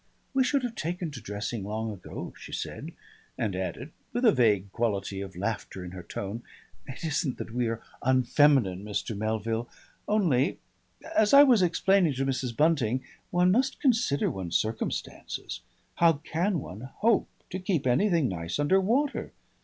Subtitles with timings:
[0.33, 2.91] "We should have taken to dressing long ago," she said,
[3.37, 6.41] and added, with a vague quality of laughter in her tone,
[6.87, 9.15] "it isn't that we're unfeminine, Mr.
[9.15, 9.69] Melville.
[10.07, 10.57] Only
[11.15, 12.57] as I was explaining to Mrs.
[12.57, 15.61] Bunting, one must consider one's circumstances
[15.97, 19.33] how can one hope to keep anything nice under water?